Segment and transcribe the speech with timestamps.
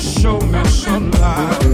[0.00, 1.69] show me some light.